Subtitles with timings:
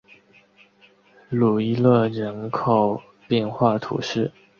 [1.29, 4.31] 鲁伊勒人口变化图示